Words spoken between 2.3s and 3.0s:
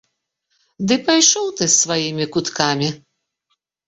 куткамі!